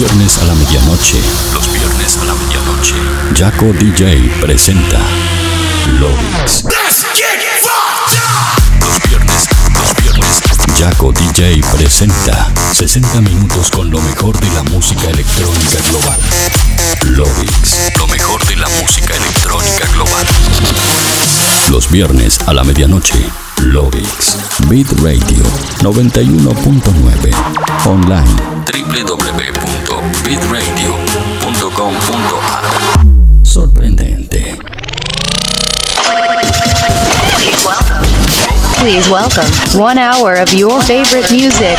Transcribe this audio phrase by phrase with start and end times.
[0.00, 1.20] viernes a la medianoche.
[1.52, 2.94] Los viernes a la medianoche.
[3.36, 4.98] Jaco DJ presenta
[5.98, 6.64] Lobix.
[8.80, 10.40] Los viernes, los viernes.
[10.78, 16.20] Jaco DJ presenta 60 minutos con lo mejor de la música electrónica global.
[17.10, 20.26] Lobix, lo mejor de la música electrónica global.
[21.68, 23.30] Los viernes a la medianoche.
[23.64, 24.38] Lobix.
[24.70, 25.44] Beat Radio
[25.82, 27.34] 91.9.
[27.84, 28.50] Online.
[33.44, 34.56] Sorprendente.
[38.78, 39.44] Please welcome
[39.78, 41.76] one hour of your favorite music.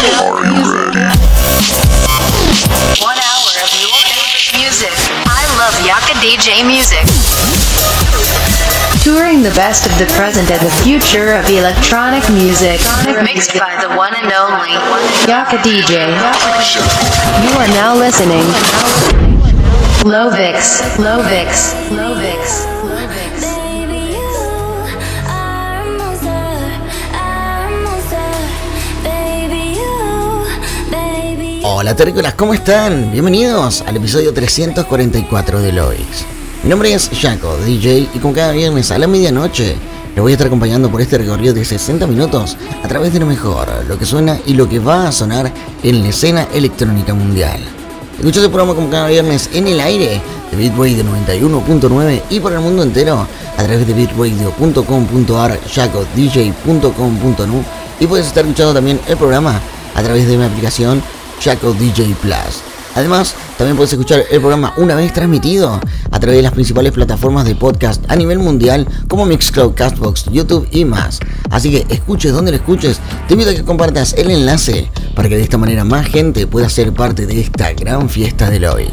[3.00, 4.94] One hour of your favorite music.
[5.26, 7.61] I love Yaka DJ music.
[9.02, 12.80] Touring the best of the present and the future of electronic music.
[13.26, 14.74] Mixed by the one and only
[15.28, 16.06] Yaka DJ.
[17.42, 18.46] You are now listening.
[20.06, 23.42] Lovix, Lovix, Lovix, Lovix.
[23.42, 24.30] Baby, you
[25.26, 26.54] are a monster,
[27.18, 27.26] a
[27.82, 28.32] monster.
[29.02, 31.62] Baby, you, baby.
[31.64, 33.12] Hola terrícolas, ¿cómo están?
[33.12, 36.41] Bienvenidos al episodio 344 de Loix.
[36.64, 39.76] Mi nombre es Jaco, DJ, y como cada viernes a la medianoche
[40.14, 43.26] les voy a estar acompañando por este recorrido de 60 minutos a través de lo
[43.26, 47.60] mejor, lo que suena y lo que va a sonar en la escena electrónica mundial.
[48.20, 52.60] Escucha este programa como cada viernes en el aire de Bitradio 91.9 y por el
[52.60, 53.26] mundo entero
[53.58, 57.64] a través de bitradio.com.ar, jacodj.com.nu
[58.00, 59.60] y puedes estar escuchando también el programa
[59.96, 61.02] a través de mi aplicación
[61.40, 62.71] Chaco DJ Plus.
[62.96, 65.80] Además, también puedes escuchar el programa una vez transmitido
[66.12, 70.68] a través de las principales plataformas de podcast a nivel mundial como Mixcloud, Castbox, YouTube
[70.72, 71.20] y más.
[71.50, 75.38] Así que escuches donde lo escuches, te invito a que compartas el enlace para que
[75.38, 78.92] de esta manera más gente pueda ser parte de esta gran fiesta de lobbies.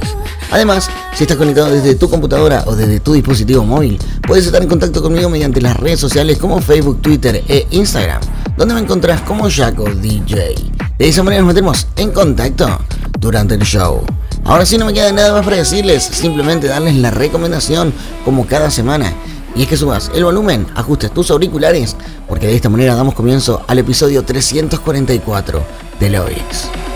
[0.51, 4.69] Además, si estás conectado desde tu computadora o desde tu dispositivo móvil, puedes estar en
[4.69, 8.21] contacto conmigo mediante las redes sociales como Facebook, Twitter e Instagram,
[8.57, 10.55] donde me encontrás como Jaco DJ.
[10.99, 12.79] De esa manera nos metemos en contacto
[13.19, 14.05] durante el show.
[14.45, 17.93] Ahora sí no me queda nada más para decirles, simplemente darles la recomendación
[18.25, 19.13] como cada semana.
[19.55, 21.97] Y es que subas el volumen, ajustes tus auriculares,
[22.29, 25.63] porque de esta manera damos comienzo al episodio 344
[26.01, 26.88] de Loix.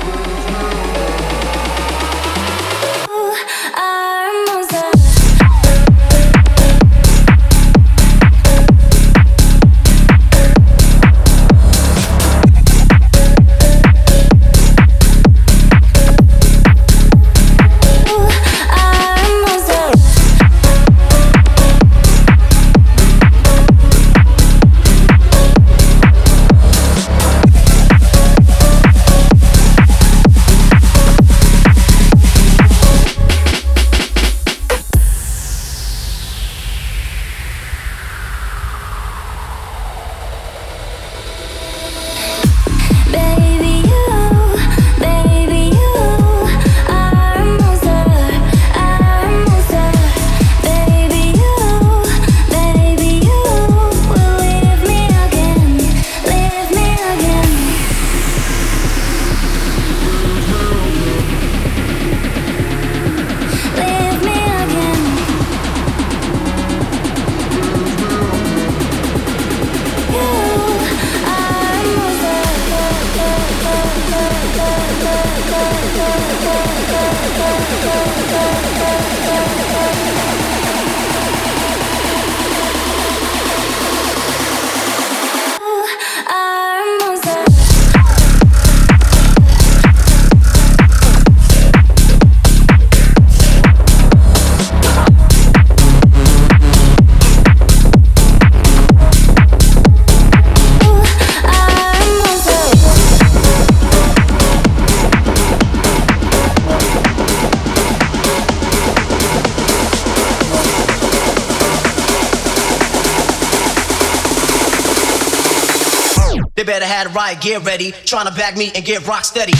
[116.82, 119.52] Better have the riot gear ready, trying to back me and get rock steady.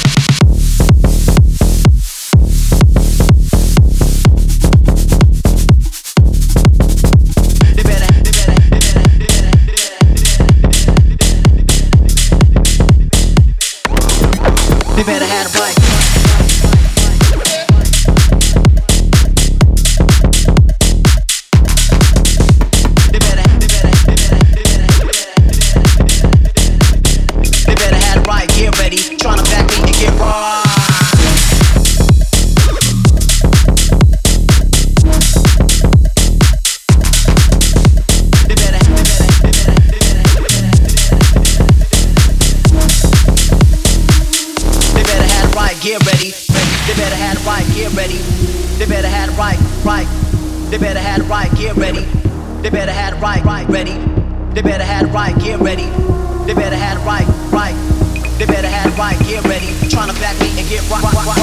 [54.54, 55.88] They better have right, get ready.
[56.44, 57.75] They better have right, right.
[58.38, 59.66] They better have right, get ready.
[59.88, 61.42] Tryna to back me and get right, right, right.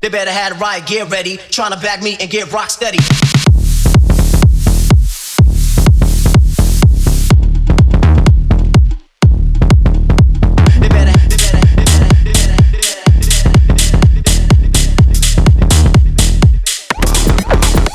[0.00, 2.96] They better have a riot gear ready, trying to back me and get rock steady.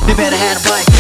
[0.06, 0.95] They better have a bike.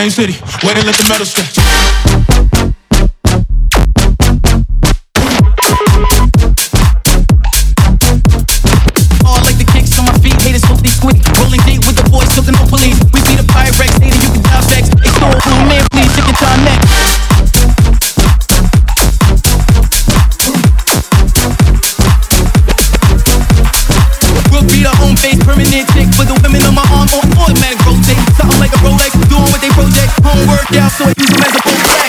[0.00, 0.32] Spain City,
[0.66, 1.69] waiting let the metal stretch.
[28.80, 30.12] Rolex, doing what they project.
[30.24, 31.99] homework, yeah, so I use them as a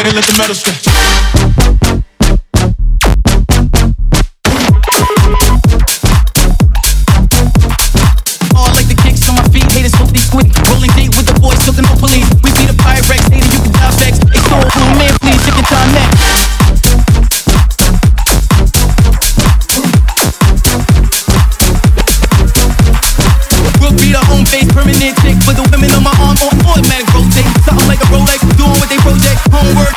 [0.00, 0.89] Way to let the metal stretch.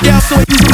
[0.03, 0.19] Yeah.
[0.19, 0.72] so you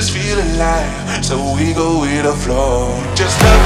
[0.00, 2.88] just feel alive, so we go with the flow.
[3.14, 3.59] Just love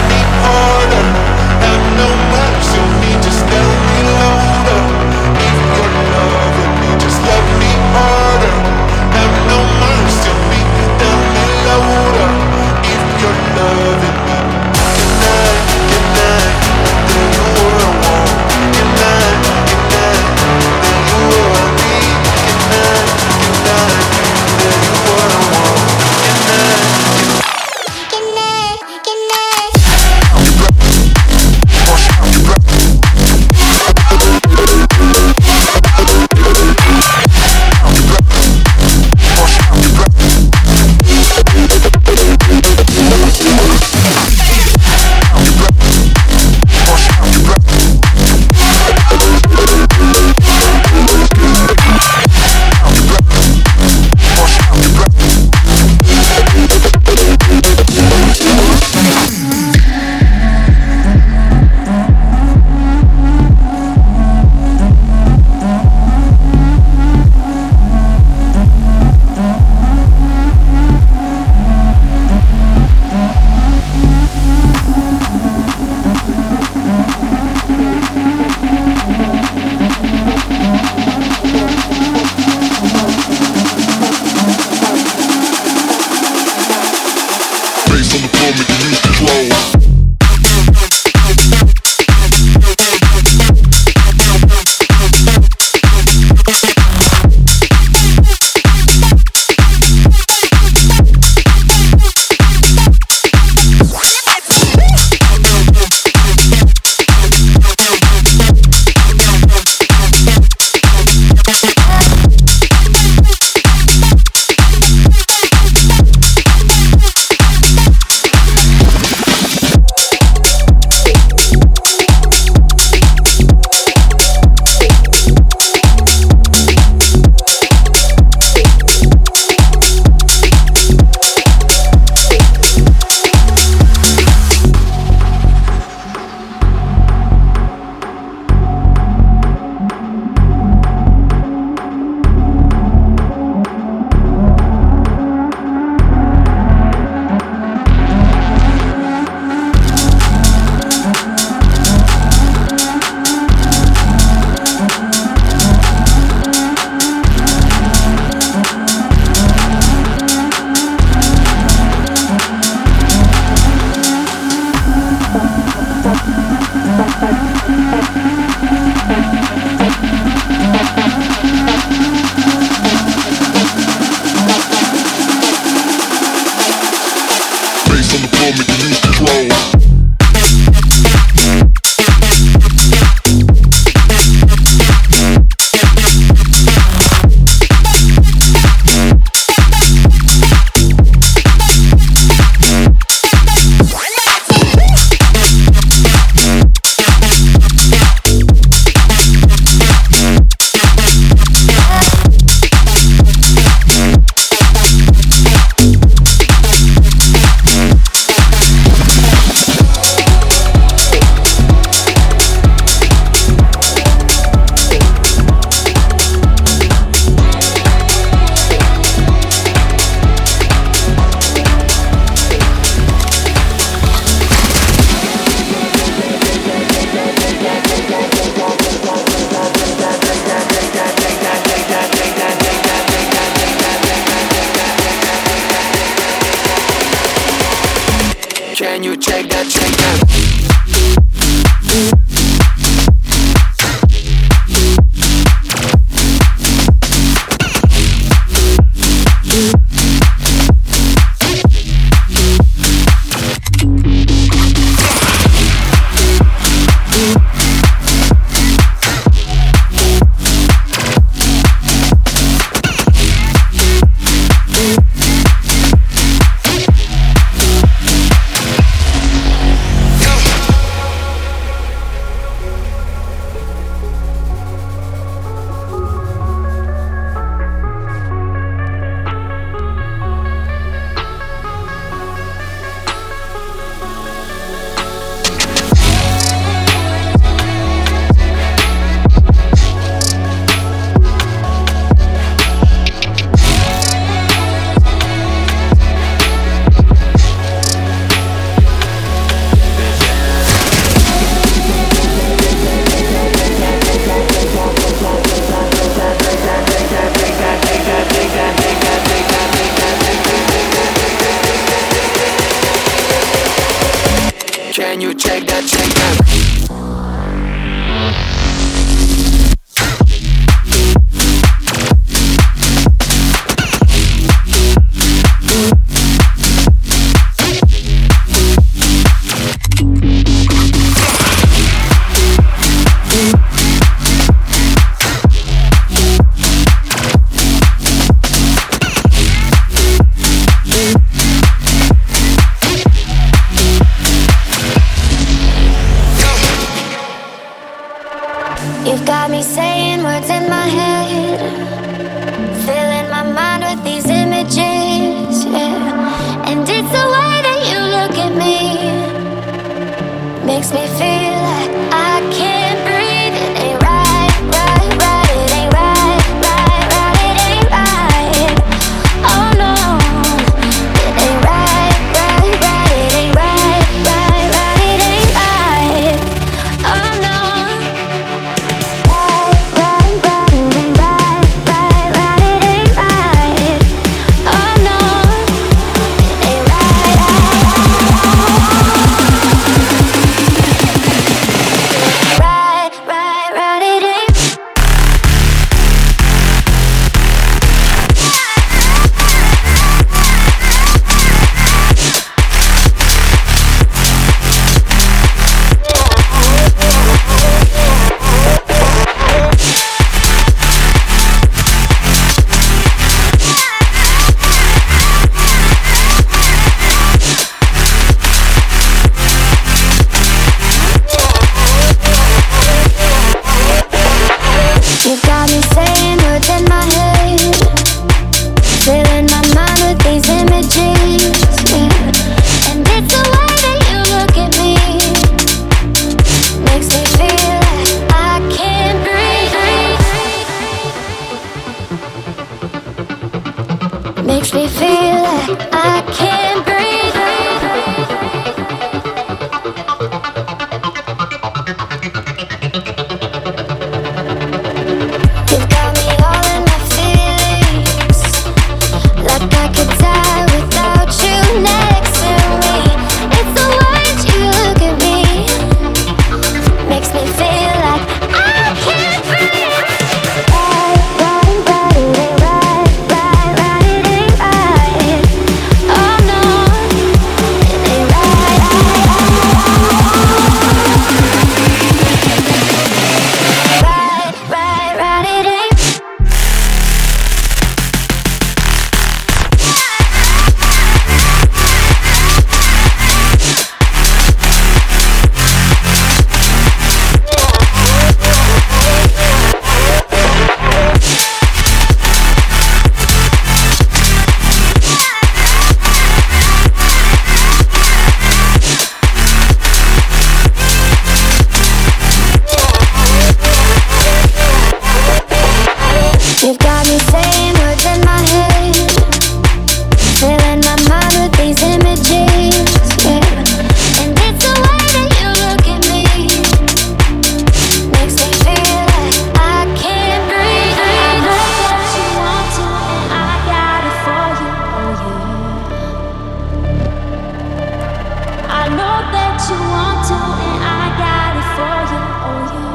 [539.32, 542.22] that you want to, and I got it for you.
[542.48, 542.93] Oh, yeah.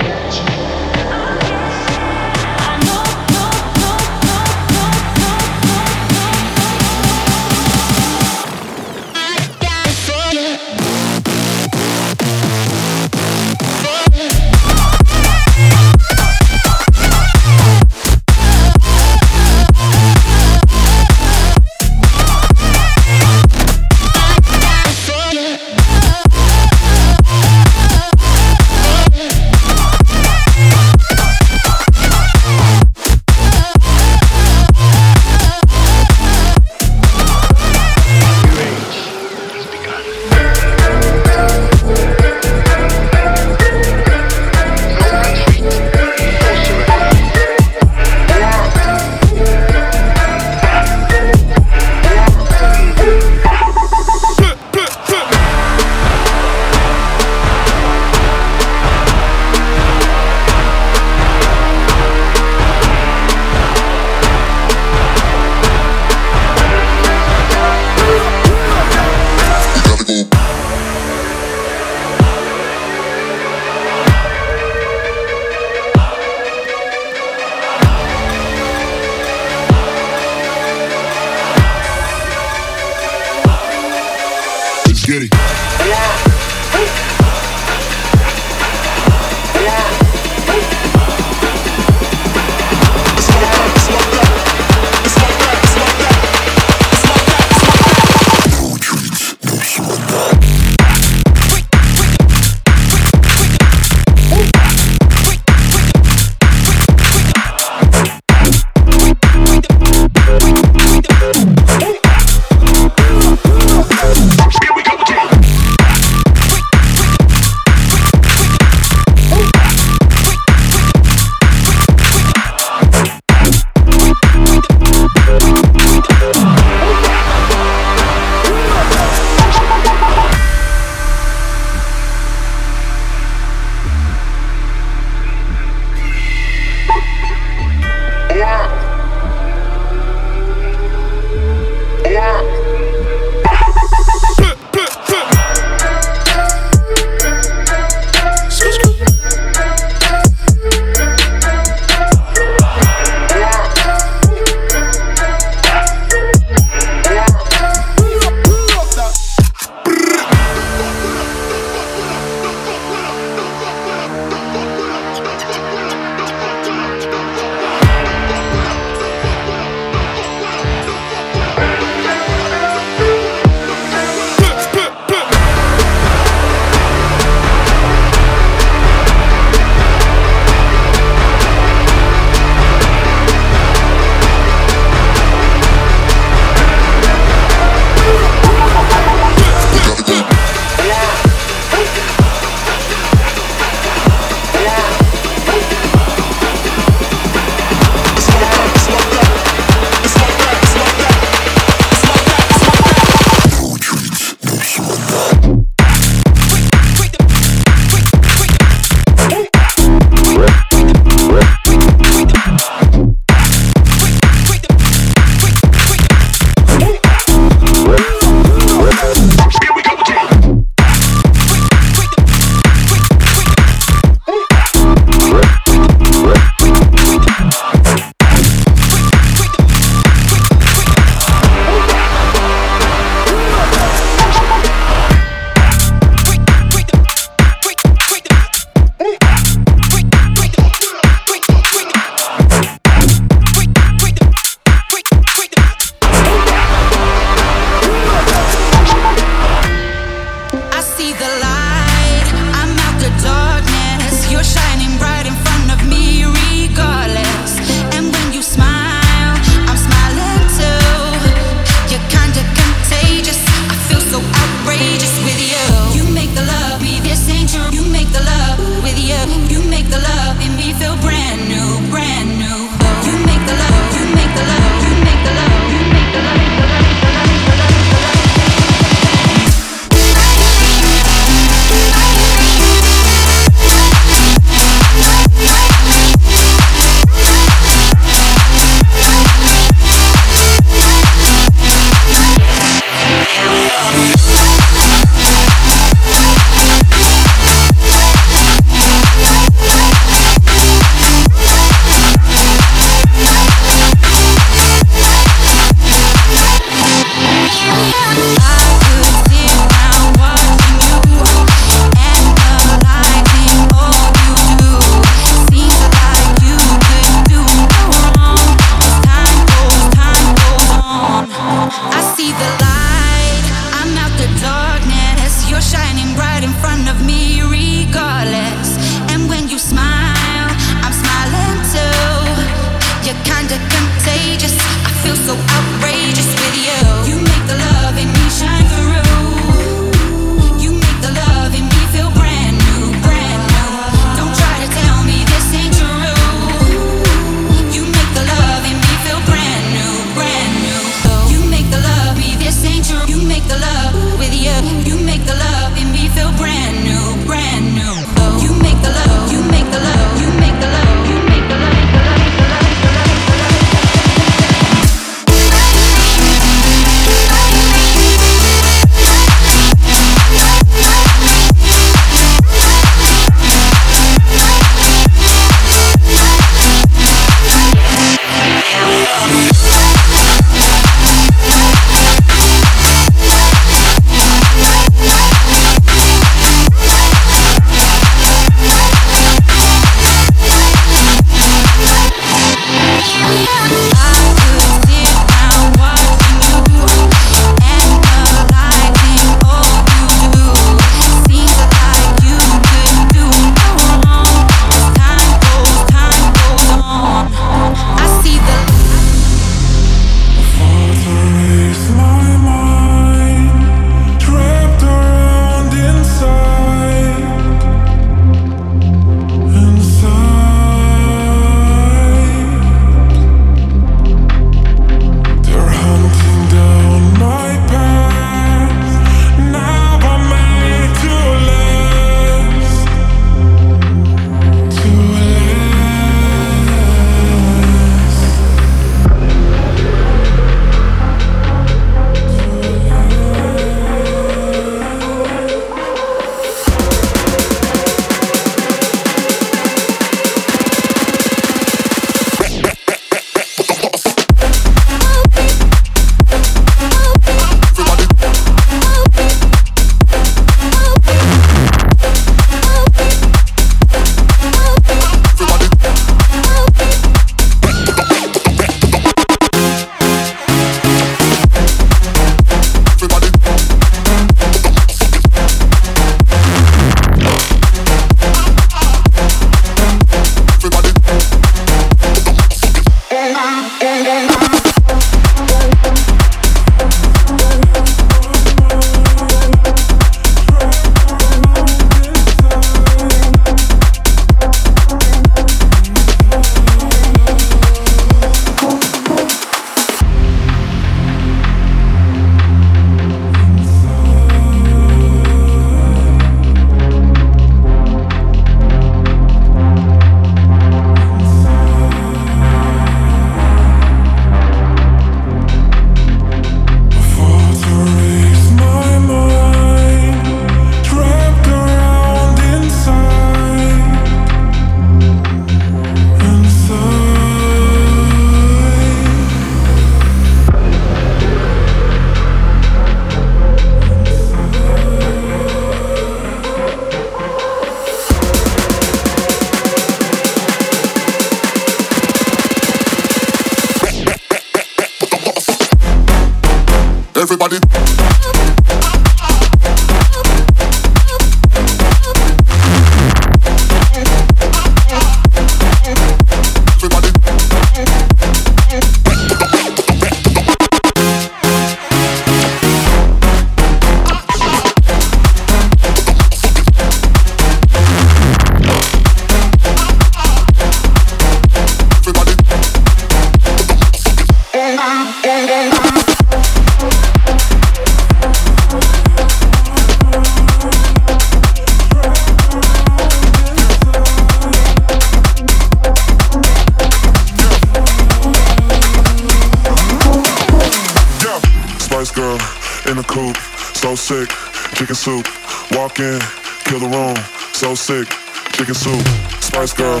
[599.40, 600.00] Spice girl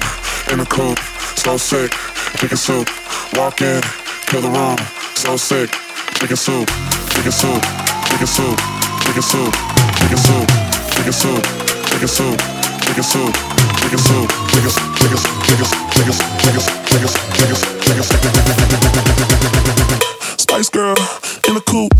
[0.50, 0.98] in the coop,
[1.36, 1.92] so sick,
[2.38, 2.88] chicken soup.
[3.34, 3.82] Walk in,
[4.26, 4.78] kill the room,
[5.14, 5.70] so sick,
[6.18, 6.68] chicken soup,
[7.10, 7.62] chicken soup,
[8.08, 8.58] chicken soup,
[9.04, 9.52] chicken soup,
[9.98, 10.46] chicken soup,
[10.94, 11.42] chicken soup,
[11.90, 12.36] chicken soup,
[12.86, 13.32] chicken soup,
[13.80, 18.10] chicken soup, chicken chicken chicken chicken chicken chicken chicken chicken chicken
[20.38, 20.96] Spice girl
[21.48, 21.90] in a coop.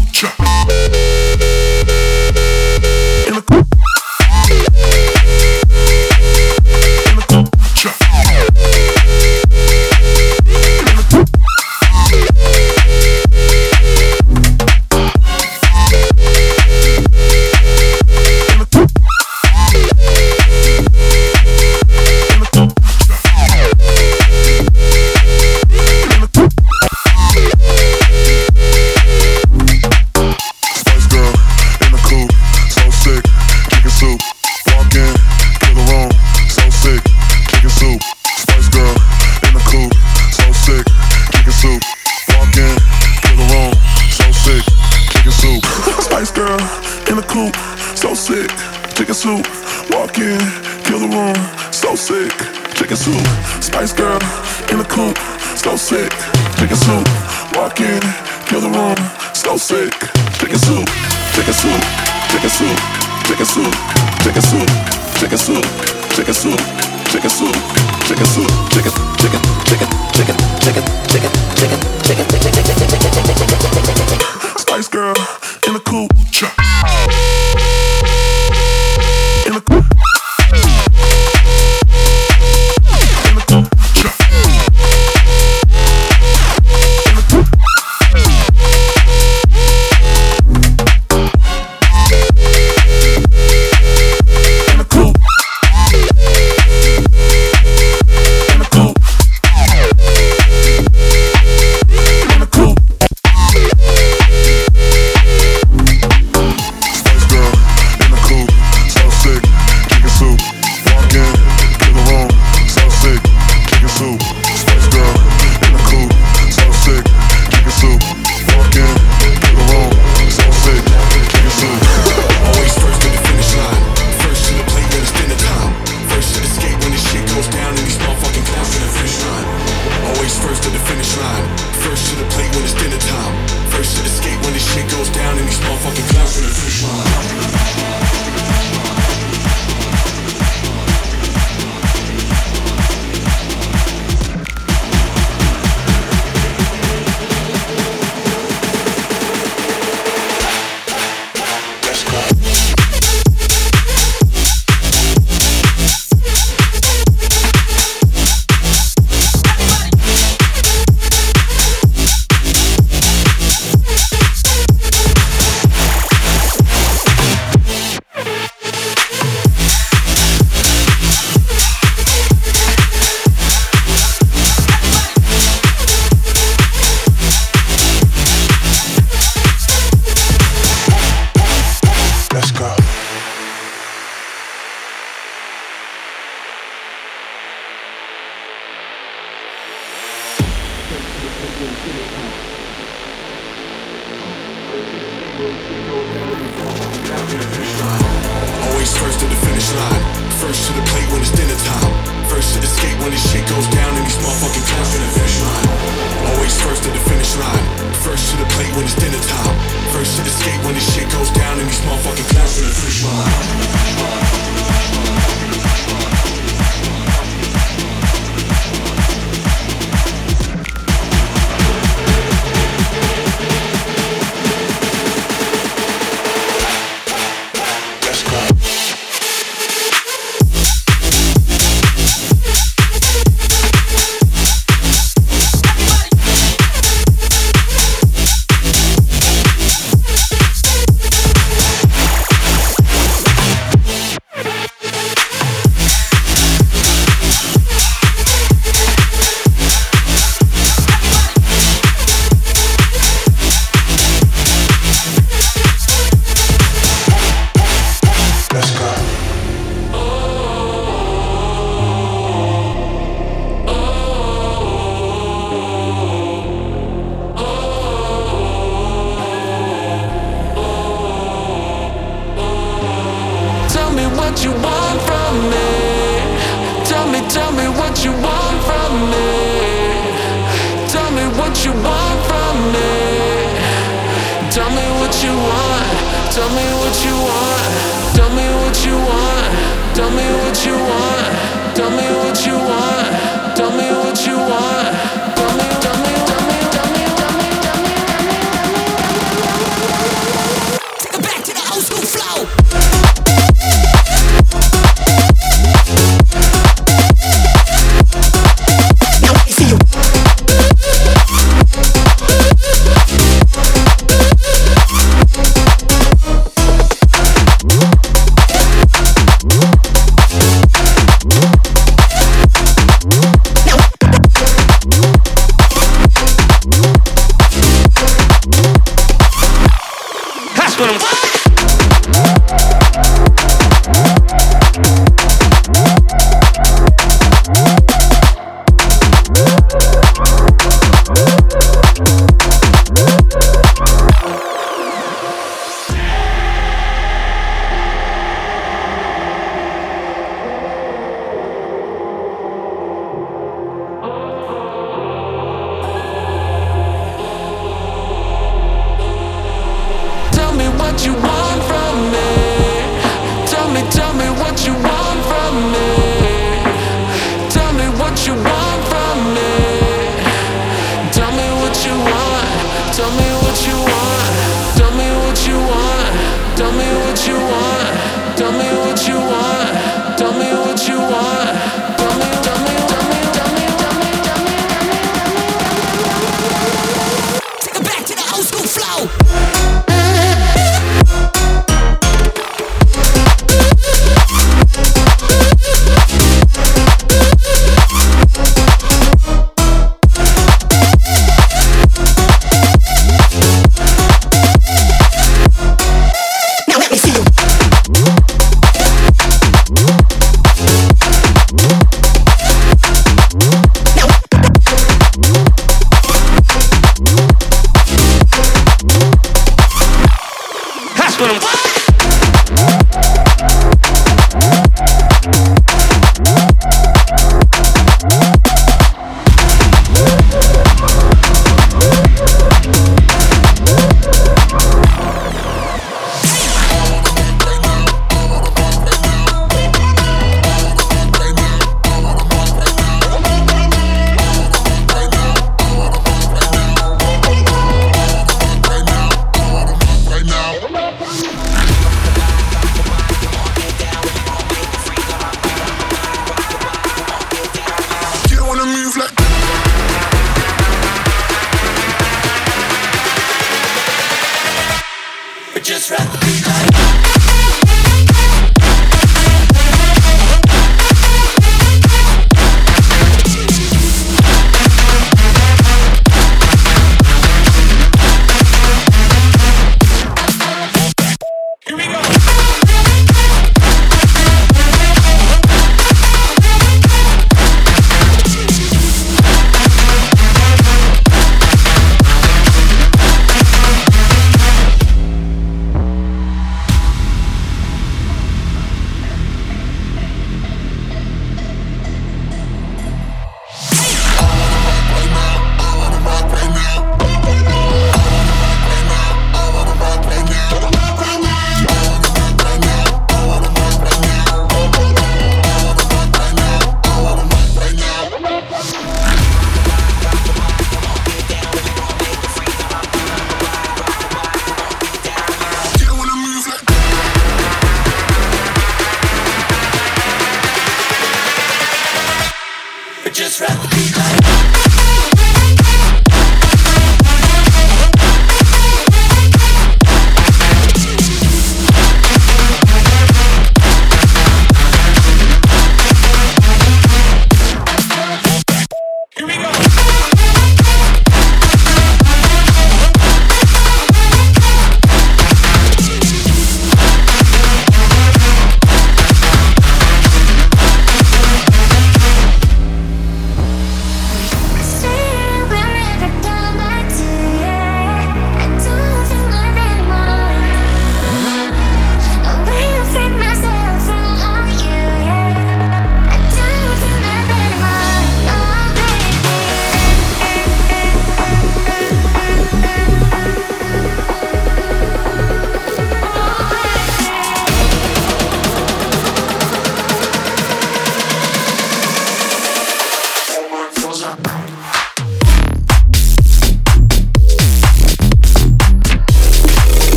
[68.26, 68.49] seconds.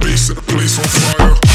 [0.00, 1.53] bass set the place on fire.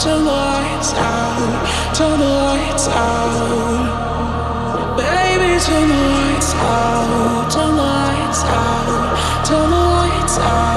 [0.00, 3.96] turn the lights out, turn the lights out.
[4.96, 10.69] Baby, turn the lights out, turn the lights out, turn the lights out.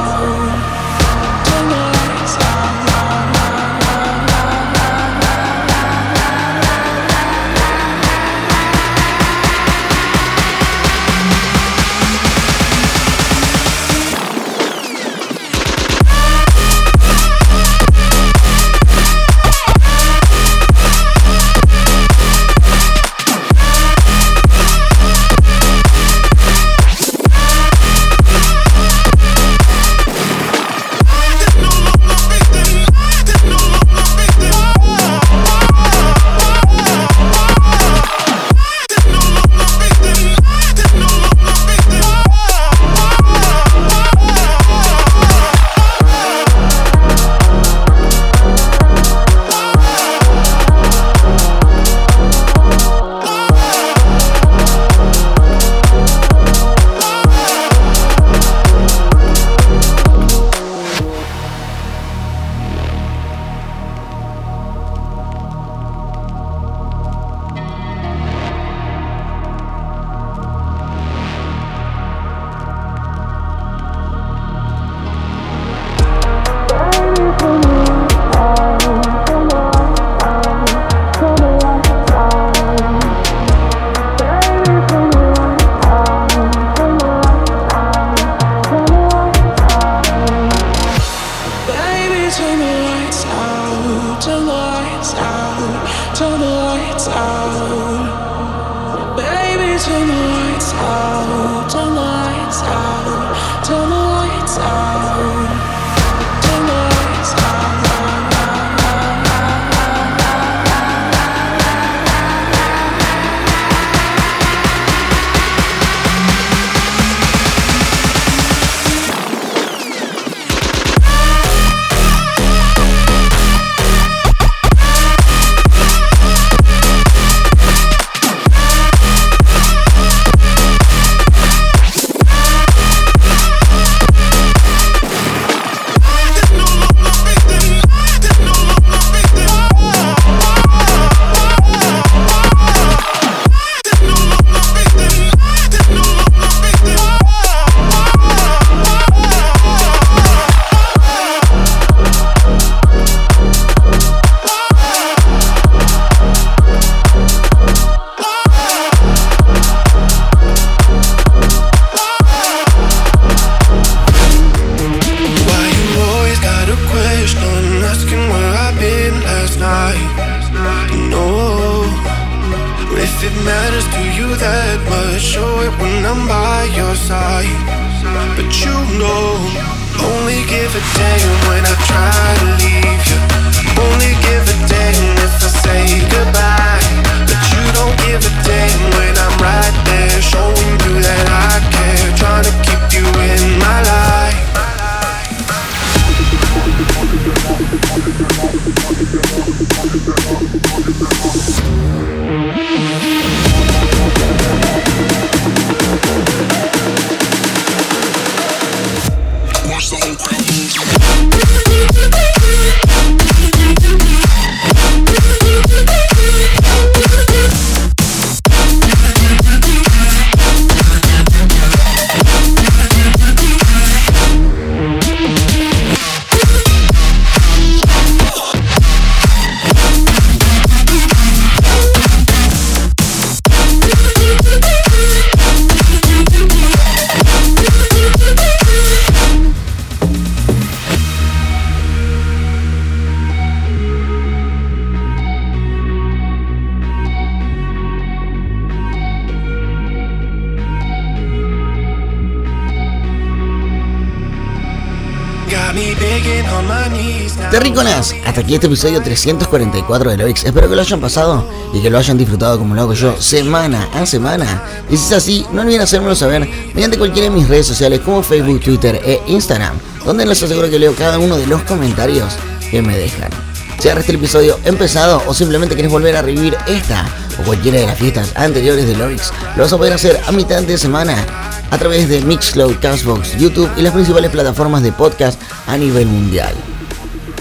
[257.54, 260.43] Terrícolas, hasta aquí este episodio 344 de Loix.
[260.43, 263.88] Espero que lo hayan pasado y que lo hayan disfrutado como lo hago yo, semana
[263.93, 264.64] a semana.
[264.89, 268.24] Y si es así, no olviden hacérmelo saber mediante cualquiera de mis redes sociales como
[268.24, 272.34] Facebook, Twitter e Instagram, donde les aseguro que leo cada uno de los comentarios
[272.72, 273.30] que me dejan.
[273.78, 277.06] Si agarraste el episodio empezado o simplemente querés volver a revivir esta
[277.39, 280.64] o cualquiera de las fiestas anteriores de Loix, lo vas a poder hacer a mitad
[280.64, 281.24] de semana
[281.70, 286.56] a través de Mixcloud, Castbox, YouTube y las principales plataformas de podcast a nivel mundial.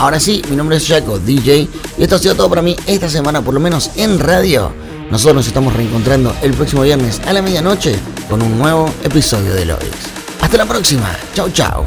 [0.03, 3.09] Ahora sí, mi nombre es Jaco, DJ, y esto ha sido todo para mí esta
[3.09, 4.75] semana, por lo menos en radio.
[5.13, 7.95] Nosotros nos estamos reencontrando el próximo viernes a la medianoche
[8.29, 9.87] con un nuevo episodio de Loix.
[10.41, 11.87] Hasta la próxima, chao chao.